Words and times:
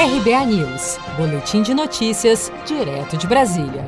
RBA 0.00 0.46
News, 0.46 0.96
Boletim 1.14 1.60
de 1.60 1.74
Notícias, 1.74 2.50
direto 2.66 3.18
de 3.18 3.26
Brasília. 3.26 3.84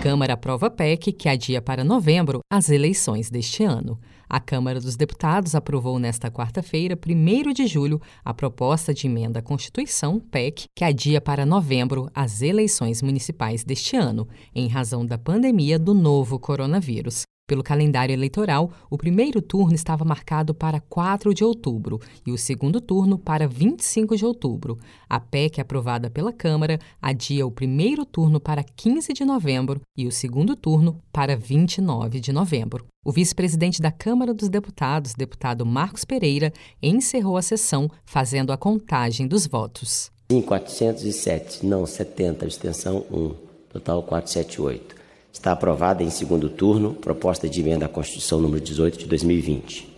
Câmara 0.00 0.34
aprova 0.34 0.70
PEC 0.70 1.12
que 1.12 1.28
adia 1.28 1.60
para 1.60 1.82
novembro 1.82 2.38
as 2.48 2.68
eleições 2.68 3.30
deste 3.30 3.64
ano. 3.64 3.98
A 4.28 4.38
Câmara 4.38 4.80
dos 4.80 4.94
Deputados 4.94 5.56
aprovou 5.56 5.98
nesta 5.98 6.30
quarta-feira, 6.30 6.96
1 6.96 7.52
de 7.52 7.66
julho, 7.66 8.00
a 8.24 8.32
proposta 8.32 8.94
de 8.94 9.08
emenda 9.08 9.40
à 9.40 9.42
Constituição, 9.42 10.20
PEC, 10.20 10.66
que 10.72 10.84
adia 10.84 11.20
para 11.20 11.44
novembro 11.44 12.08
as 12.14 12.40
eleições 12.40 13.02
municipais 13.02 13.64
deste 13.64 13.96
ano, 13.96 14.28
em 14.54 14.68
razão 14.68 15.04
da 15.04 15.18
pandemia 15.18 15.80
do 15.80 15.94
novo 15.94 16.38
coronavírus. 16.38 17.24
Pelo 17.46 17.62
calendário 17.62 18.14
eleitoral, 18.14 18.72
o 18.88 18.96
primeiro 18.96 19.42
turno 19.42 19.74
estava 19.74 20.02
marcado 20.02 20.54
para 20.54 20.80
4 20.80 21.34
de 21.34 21.44
outubro 21.44 22.00
e 22.26 22.32
o 22.32 22.38
segundo 22.38 22.80
turno 22.80 23.18
para 23.18 23.46
25 23.46 24.16
de 24.16 24.24
outubro. 24.24 24.78
A 25.06 25.20
PEC 25.20 25.60
aprovada 25.60 26.08
pela 26.08 26.32
Câmara 26.32 26.78
adia 27.02 27.46
o 27.46 27.50
primeiro 27.50 28.06
turno 28.06 28.40
para 28.40 28.64
15 28.64 29.12
de 29.12 29.26
novembro 29.26 29.82
e 29.94 30.06
o 30.06 30.12
segundo 30.12 30.56
turno 30.56 30.98
para 31.12 31.36
29 31.36 32.18
de 32.18 32.32
novembro. 32.32 32.86
O 33.04 33.12
vice-presidente 33.12 33.82
da 33.82 33.92
Câmara 33.92 34.32
dos 34.32 34.48
Deputados, 34.48 35.12
deputado 35.12 35.66
Marcos 35.66 36.06
Pereira, 36.06 36.50
encerrou 36.82 37.36
a 37.36 37.42
sessão 37.42 37.90
fazendo 38.06 38.52
a 38.52 38.56
contagem 38.56 39.28
dos 39.28 39.46
votos. 39.46 40.10
Sim, 40.32 40.40
407, 40.40 41.66
não 41.66 41.84
70, 41.84 42.46
abstenção 42.46 43.04
1, 43.12 43.34
total 43.70 44.02
478. 44.02 45.03
Está 45.34 45.50
aprovada 45.50 46.02
em 46.02 46.08
segundo 46.10 46.48
turno 46.48 46.94
proposta 46.94 47.48
de 47.48 47.60
emenda 47.60 47.84
à 47.84 47.88
Constituição 47.88 48.40
número 48.40 48.64
18 48.64 48.96
de 48.96 49.06
2020. 49.06 49.92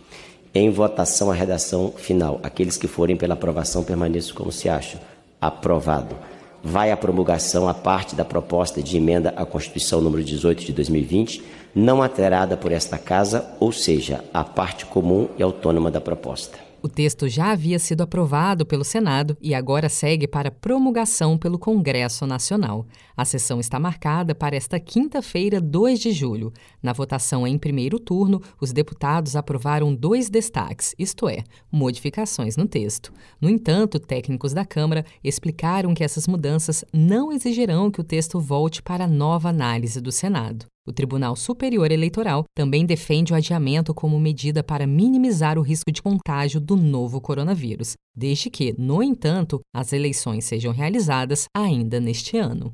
Em 0.53 0.69
votação 0.71 1.29
a 1.31 1.33
redação 1.33 1.93
final. 1.95 2.39
Aqueles 2.41 2.75
que 2.75 2.87
forem 2.87 3.15
pela 3.15 3.35
aprovação 3.35 3.83
permaneçam 3.83 4.35
como 4.35 4.51
se 4.51 4.67
acham. 4.67 4.99
Aprovado. 5.39 6.17
Vai 6.63 6.91
à 6.91 6.97
promulgação 6.97 7.69
a 7.69 7.73
parte 7.73 8.15
da 8.15 8.25
proposta 8.25 8.81
de 8.81 8.97
emenda 8.97 9.29
à 9.37 9.45
Constituição 9.45 10.01
número 10.01 10.23
18 10.23 10.65
de 10.65 10.73
2020, 10.73 11.43
não 11.73 12.01
alterada 12.01 12.57
por 12.57 12.71
esta 12.71 12.97
Casa, 12.97 13.47
ou 13.59 13.71
seja, 13.71 14.25
a 14.33 14.43
parte 14.43 14.87
comum 14.87 15.29
e 15.37 15.43
autônoma 15.43 15.91
da 15.91 16.01
proposta. 16.01 16.66
O 16.79 16.87
texto 16.87 17.27
já 17.27 17.51
havia 17.51 17.79
sido 17.79 18.01
aprovado 18.01 18.63
pelo 18.63 18.83
Senado 18.83 19.35
e 19.41 19.55
agora 19.55 19.89
segue 19.89 20.27
para 20.27 20.51
promulgação 20.51 21.35
pelo 21.35 21.57
Congresso 21.57 22.27
Nacional. 22.27 22.85
A 23.15 23.25
sessão 23.25 23.59
está 23.59 23.79
marcada 23.79 24.35
para 24.35 24.55
esta 24.55 24.79
quinta-feira, 24.79 25.59
2 25.59 25.99
de 25.99 26.11
julho. 26.11 26.53
Na 26.81 26.93
votação 26.93 27.47
em 27.47 27.57
primeiro 27.57 27.99
turno, 27.99 28.41
os 28.61 28.71
deputados 28.71 29.35
aprovaram 29.35 29.93
dois 29.93 30.29
destaques, 30.29 30.93
isto 30.99 31.27
é, 31.27 31.43
modificações 31.71 32.55
no 32.55 32.67
texto. 32.67 33.11
No 33.41 33.49
entanto, 33.49 33.99
técnicos 33.99 34.53
da 34.53 34.63
Câmara 34.63 35.03
explicaram 35.23 35.95
que 35.95 36.03
essas 36.03 36.27
mudanças 36.27 36.85
não 36.93 37.31
exigirão 37.31 37.89
que 37.89 38.01
o 38.01 38.03
texto 38.03 38.39
volte 38.39 38.83
para 38.83 39.07
nova 39.07 39.49
análise 39.49 39.99
do 39.99 40.11
Senado. 40.11 40.67
O 40.87 40.93
Tribunal 40.93 41.35
Superior 41.35 41.91
Eleitoral 41.91 42.45
também 42.55 42.85
defende 42.85 43.33
o 43.33 43.35
adiamento 43.35 43.93
como 43.93 44.17
medida 44.17 44.63
para 44.63 44.87
minimizar 44.87 45.59
o 45.59 45.61
risco 45.61 45.91
de 45.91 46.01
contágio 46.01 46.61
do 46.61 46.77
novo 46.77 47.19
coronavírus, 47.19 47.95
desde 48.15 48.49
que, 48.49 48.73
no 48.77 49.03
entanto, 49.03 49.59
as 49.75 49.91
eleições 49.91 50.45
sejam 50.45 50.71
realizadas 50.71 51.45
ainda 51.53 51.99
neste 51.99 52.37
ano. 52.37 52.73